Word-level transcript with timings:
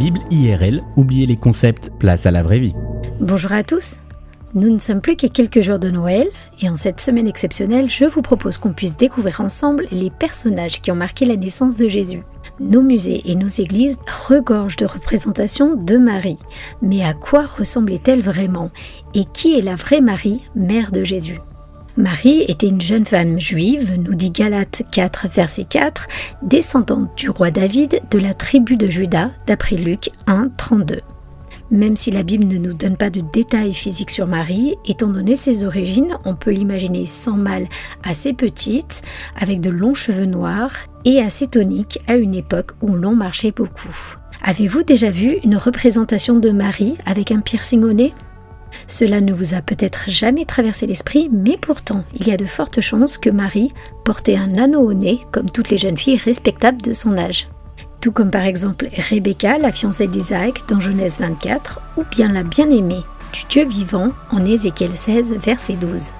Bible 0.00 0.20
IRL, 0.30 0.82
oubliez 0.96 1.26
les 1.26 1.36
concepts, 1.36 1.90
place 1.98 2.24
à 2.24 2.30
la 2.30 2.42
vraie 2.42 2.58
vie. 2.58 2.74
Bonjour 3.20 3.52
à 3.52 3.62
tous. 3.62 3.98
Nous 4.54 4.70
ne 4.70 4.78
sommes 4.78 5.02
plus 5.02 5.14
qu'à 5.14 5.28
quelques 5.28 5.60
jours 5.60 5.78
de 5.78 5.90
Noël 5.90 6.26
et 6.62 6.70
en 6.70 6.74
cette 6.74 7.02
semaine 7.02 7.28
exceptionnelle, 7.28 7.90
je 7.90 8.06
vous 8.06 8.22
propose 8.22 8.56
qu'on 8.56 8.72
puisse 8.72 8.96
découvrir 8.96 9.42
ensemble 9.42 9.84
les 9.92 10.08
personnages 10.08 10.80
qui 10.80 10.90
ont 10.90 10.94
marqué 10.94 11.26
la 11.26 11.36
naissance 11.36 11.76
de 11.76 11.86
Jésus. 11.86 12.22
Nos 12.60 12.80
musées 12.80 13.20
et 13.26 13.34
nos 13.34 13.46
églises 13.46 13.98
regorgent 14.26 14.76
de 14.76 14.86
représentations 14.86 15.74
de 15.76 15.98
Marie. 15.98 16.38
Mais 16.80 17.04
à 17.04 17.12
quoi 17.12 17.44
ressemblait-elle 17.44 18.22
vraiment? 18.22 18.70
Et 19.12 19.26
qui 19.26 19.58
est 19.58 19.62
la 19.62 19.76
vraie 19.76 20.00
Marie, 20.00 20.40
mère 20.54 20.92
de 20.92 21.04
Jésus? 21.04 21.36
Marie 22.00 22.46
était 22.48 22.68
une 22.68 22.80
jeune 22.80 23.04
femme 23.04 23.38
juive, 23.38 23.98
nous 23.98 24.14
dit 24.14 24.30
Galates 24.30 24.84
4, 24.90 25.28
verset 25.28 25.64
4, 25.64 26.08
descendante 26.40 27.10
du 27.18 27.28
roi 27.28 27.50
David 27.50 28.00
de 28.10 28.18
la 28.18 28.32
tribu 28.32 28.78
de 28.78 28.88
Juda, 28.88 29.30
d'après 29.46 29.76
Luc 29.76 30.08
1, 30.26 30.48
32. 30.56 31.00
Même 31.70 31.96
si 31.96 32.10
la 32.10 32.22
Bible 32.22 32.46
ne 32.46 32.56
nous 32.56 32.72
donne 32.72 32.96
pas 32.96 33.10
de 33.10 33.20
détails 33.20 33.74
physiques 33.74 34.10
sur 34.10 34.26
Marie, 34.26 34.76
étant 34.86 35.08
donné 35.08 35.36
ses 35.36 35.64
origines, 35.64 36.16
on 36.24 36.34
peut 36.34 36.50
l'imaginer 36.50 37.04
sans 37.04 37.36
mal 37.36 37.66
assez 38.02 38.32
petite, 38.32 39.02
avec 39.38 39.60
de 39.60 39.68
longs 39.68 39.94
cheveux 39.94 40.24
noirs 40.24 40.72
et 41.04 41.20
assez 41.20 41.48
tonique 41.48 42.00
à 42.06 42.16
une 42.16 42.34
époque 42.34 42.72
où 42.80 42.94
l'on 42.94 43.14
marchait 43.14 43.52
beaucoup. 43.52 44.16
Avez-vous 44.42 44.84
déjà 44.84 45.10
vu 45.10 45.36
une 45.44 45.56
représentation 45.56 46.38
de 46.38 46.50
Marie 46.50 46.96
avec 47.04 47.30
un 47.30 47.40
piercing 47.40 47.84
au 47.84 47.92
nez? 47.92 48.14
Cela 48.86 49.20
ne 49.20 49.32
vous 49.32 49.54
a 49.54 49.62
peut-être 49.62 50.04
jamais 50.08 50.44
traversé 50.44 50.86
l'esprit, 50.86 51.28
mais 51.32 51.56
pourtant, 51.56 52.04
il 52.14 52.26
y 52.26 52.32
a 52.32 52.36
de 52.36 52.44
fortes 52.44 52.80
chances 52.80 53.18
que 53.18 53.30
Marie 53.30 53.72
portait 54.04 54.36
un 54.36 54.56
anneau 54.58 54.80
au 54.80 54.92
nez, 54.92 55.20
comme 55.32 55.50
toutes 55.50 55.70
les 55.70 55.78
jeunes 55.78 55.96
filles 55.96 56.16
respectables 56.16 56.82
de 56.82 56.92
son 56.92 57.16
âge. 57.18 57.48
Tout 58.00 58.12
comme 58.12 58.30
par 58.30 58.44
exemple 58.44 58.88
Rebecca, 59.10 59.58
la 59.58 59.72
fiancée 59.72 60.06
d'Isaac 60.06 60.66
dans 60.68 60.80
Genèse 60.80 61.20
24, 61.20 61.80
ou 61.98 62.04
bien 62.10 62.32
la 62.32 62.42
bien-aimée 62.42 63.04
du 63.32 63.44
Dieu 63.48 63.66
vivant 63.66 64.10
en 64.30 64.44
Ézéchiel 64.44 64.90
16, 64.92 65.36
verset 65.42 65.74
12. 65.74 66.10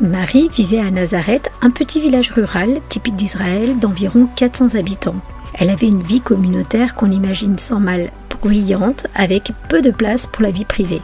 Marie 0.00 0.48
vivait 0.48 0.80
à 0.80 0.90
Nazareth, 0.90 1.50
un 1.62 1.70
petit 1.70 2.00
village 2.00 2.30
rural 2.30 2.80
typique 2.88 3.16
d'Israël 3.16 3.78
d'environ 3.78 4.28
400 4.36 4.74
habitants. 4.74 5.16
Elle 5.54 5.70
avait 5.70 5.86
une 5.86 6.02
vie 6.02 6.20
communautaire 6.20 6.94
qu'on 6.94 7.10
imagine 7.10 7.58
sans 7.58 7.80
mal 7.80 8.10
bruyante, 8.44 9.06
avec 9.14 9.52
peu 9.68 9.80
de 9.80 9.90
place 9.90 10.26
pour 10.26 10.42
la 10.42 10.50
vie 10.50 10.66
privée. 10.66 11.00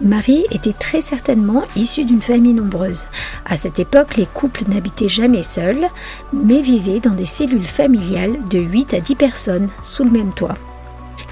Marie 0.00 0.44
était 0.52 0.72
très 0.72 1.00
certainement 1.00 1.64
issue 1.74 2.04
d'une 2.04 2.22
famille 2.22 2.54
nombreuse. 2.54 3.06
À 3.44 3.56
cette 3.56 3.80
époque, 3.80 4.16
les 4.16 4.26
couples 4.26 4.62
n'habitaient 4.68 5.08
jamais 5.08 5.42
seuls, 5.42 5.88
mais 6.32 6.62
vivaient 6.62 7.00
dans 7.00 7.14
des 7.14 7.26
cellules 7.26 7.66
familiales 7.66 8.36
de 8.48 8.60
8 8.60 8.94
à 8.94 9.00
10 9.00 9.14
personnes 9.16 9.68
sous 9.82 10.04
le 10.04 10.10
même 10.10 10.32
toit. 10.32 10.56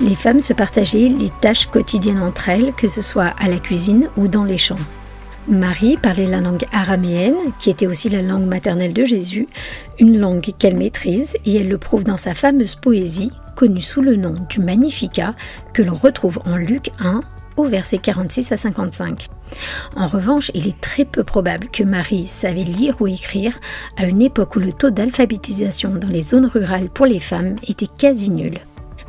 Les 0.00 0.16
femmes 0.16 0.40
se 0.40 0.52
partageaient 0.52 1.08
les 1.08 1.30
tâches 1.40 1.66
quotidiennes 1.66 2.20
entre 2.20 2.48
elles, 2.48 2.72
que 2.72 2.88
ce 2.88 3.02
soit 3.02 3.32
à 3.38 3.48
la 3.48 3.58
cuisine 3.58 4.08
ou 4.16 4.26
dans 4.26 4.44
les 4.44 4.58
champs. 4.58 4.76
Marie 5.48 5.96
parlait 5.96 6.26
la 6.26 6.40
langue 6.40 6.66
araméenne, 6.72 7.36
qui 7.60 7.70
était 7.70 7.86
aussi 7.86 8.08
la 8.08 8.20
langue 8.20 8.46
maternelle 8.46 8.92
de 8.92 9.04
Jésus, 9.04 9.46
une 10.00 10.18
langue 10.18 10.50
qu'elle 10.58 10.76
maîtrise 10.76 11.36
et 11.46 11.56
elle 11.56 11.68
le 11.68 11.78
prouve 11.78 12.02
dans 12.02 12.16
sa 12.16 12.34
fameuse 12.34 12.74
poésie, 12.74 13.30
connue 13.54 13.80
sous 13.80 14.02
le 14.02 14.16
nom 14.16 14.34
du 14.50 14.58
Magnificat, 14.58 15.34
que 15.72 15.82
l'on 15.82 15.94
retrouve 15.94 16.40
en 16.46 16.56
Luc 16.56 16.90
1, 16.98 17.22
au 17.56 17.64
verset 17.64 17.98
46 17.98 18.52
à 18.52 18.56
55. 18.56 19.26
En 19.96 20.06
revanche, 20.06 20.50
il 20.54 20.68
est 20.68 20.80
très 20.80 21.04
peu 21.04 21.24
probable 21.24 21.68
que 21.68 21.84
Marie 21.84 22.26
savait 22.26 22.64
lire 22.64 22.96
ou 23.00 23.06
écrire 23.06 23.58
à 23.96 24.06
une 24.06 24.22
époque 24.22 24.56
où 24.56 24.60
le 24.60 24.72
taux 24.72 24.90
d'alphabétisation 24.90 25.94
dans 25.94 26.08
les 26.08 26.22
zones 26.22 26.46
rurales 26.46 26.90
pour 26.90 27.06
les 27.06 27.20
femmes 27.20 27.56
était 27.66 27.86
quasi 27.86 28.30
nul. 28.30 28.58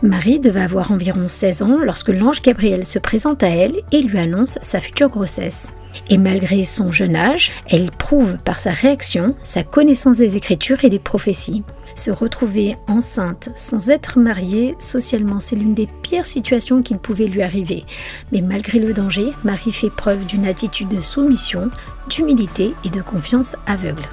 Marie 0.04 0.40
devait 0.40 0.62
avoir 0.62 0.92
environ 0.92 1.28
16 1.28 1.62
ans 1.64 1.78
lorsque 1.84 2.10
l'ange 2.10 2.44
Gabriel 2.44 2.86
se 2.86 3.00
présente 3.00 3.42
à 3.42 3.50
elle 3.50 3.82
et 3.92 4.02
lui 4.02 4.20
annonce 4.20 4.60
sa 4.62 4.80
future 4.80 5.10
grossesse. 5.10 5.72
Et 6.10 6.20
malgré 6.20 6.64
son 6.64 6.92
jeune 6.92 7.16
âge, 7.16 7.52
elle 7.68 7.90
prouve 7.90 8.38
par 8.46 8.60
sa 8.60 8.72
réaction 8.72 9.32
sa 9.42 9.64
connaissance 9.64 10.18
des 10.18 10.38
Écritures 10.38 10.86
et 10.86 10.90
des 10.90 11.00
prophéties. 11.00 11.64
Se 11.98 12.12
retrouver 12.12 12.78
enceinte 12.88 13.50
sans 13.56 13.90
être 13.90 14.20
mariée, 14.20 14.76
socialement, 14.78 15.40
c'est 15.40 15.56
l'une 15.56 15.74
des 15.74 15.88
pires 16.04 16.28
situations 16.28 16.84
qu'il 16.84 17.00
pouvait 17.00 17.26
lui 17.26 17.42
arriver. 17.42 17.86
Mais 18.32 18.42
malgré 18.42 18.78
le 18.78 18.94
danger, 18.94 19.34
Marie 19.44 19.72
fait 19.72 19.90
preuve 19.90 20.24
d'une 20.28 20.46
attitude 20.46 20.90
de 20.90 21.02
soumission, 21.02 21.72
d'humilité 22.08 22.76
et 22.86 22.90
de 22.90 23.02
confiance 23.02 23.56
aveugle. 23.66 24.08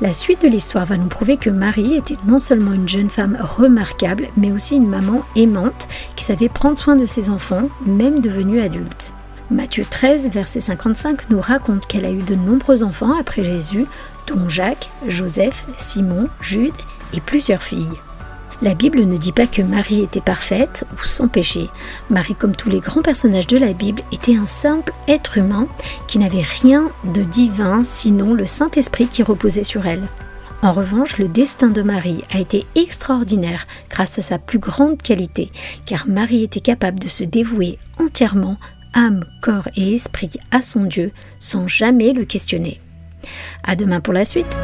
La 0.00 0.12
suite 0.12 0.42
de 0.42 0.48
l'histoire 0.48 0.86
va 0.86 0.96
nous 0.96 1.06
prouver 1.06 1.36
que 1.36 1.50
Marie 1.50 1.94
était 1.94 2.16
non 2.26 2.40
seulement 2.40 2.72
une 2.72 2.88
jeune 2.88 3.10
femme 3.10 3.38
remarquable, 3.40 4.26
mais 4.36 4.50
aussi 4.50 4.74
une 4.74 4.88
maman 4.88 5.22
aimante 5.36 5.86
qui 6.16 6.24
savait 6.24 6.48
prendre 6.48 6.78
soin 6.78 6.96
de 6.96 7.06
ses 7.06 7.30
enfants, 7.30 7.68
même 7.86 8.18
devenue 8.18 8.60
adulte. 8.60 9.09
Matthieu 9.50 9.84
13, 9.84 10.30
verset 10.30 10.60
55 10.60 11.28
nous 11.30 11.40
raconte 11.40 11.84
qu'elle 11.88 12.06
a 12.06 12.10
eu 12.12 12.22
de 12.22 12.36
nombreux 12.36 12.84
enfants 12.84 13.18
après 13.18 13.42
Jésus, 13.42 13.84
dont 14.28 14.48
Jacques, 14.48 14.90
Joseph, 15.08 15.64
Simon, 15.76 16.28
Jude 16.40 16.74
et 17.14 17.20
plusieurs 17.20 17.62
filles. 17.62 17.98
La 18.62 18.74
Bible 18.74 19.00
ne 19.00 19.16
dit 19.16 19.32
pas 19.32 19.48
que 19.48 19.62
Marie 19.62 20.02
était 20.02 20.20
parfaite 20.20 20.84
ou 20.92 21.04
sans 21.04 21.26
péché. 21.26 21.68
Marie, 22.10 22.36
comme 22.36 22.54
tous 22.54 22.68
les 22.68 22.78
grands 22.78 23.02
personnages 23.02 23.48
de 23.48 23.58
la 23.58 23.72
Bible, 23.72 24.02
était 24.12 24.36
un 24.36 24.46
simple 24.46 24.92
être 25.08 25.36
humain 25.36 25.66
qui 26.06 26.20
n'avait 26.20 26.44
rien 26.62 26.88
de 27.02 27.22
divin 27.22 27.82
sinon 27.82 28.34
le 28.34 28.46
Saint-Esprit 28.46 29.08
qui 29.08 29.24
reposait 29.24 29.64
sur 29.64 29.84
elle. 29.84 30.06
En 30.62 30.72
revanche, 30.72 31.18
le 31.18 31.26
destin 31.26 31.68
de 31.68 31.82
Marie 31.82 32.22
a 32.32 32.38
été 32.38 32.66
extraordinaire 32.76 33.66
grâce 33.88 34.16
à 34.18 34.22
sa 34.22 34.38
plus 34.38 34.58
grande 34.60 35.02
qualité, 35.02 35.50
car 35.86 36.06
Marie 36.06 36.44
était 36.44 36.60
capable 36.60 37.00
de 37.00 37.08
se 37.08 37.24
dévouer 37.24 37.78
entièrement 37.98 38.56
âme, 38.94 39.24
corps 39.40 39.68
et 39.76 39.94
esprit 39.94 40.30
à 40.50 40.62
son 40.62 40.84
Dieu 40.84 41.12
sans 41.38 41.68
jamais 41.68 42.12
le 42.12 42.24
questionner. 42.24 42.80
À 43.62 43.76
demain 43.76 44.00
pour 44.00 44.14
la 44.14 44.24
suite. 44.24 44.56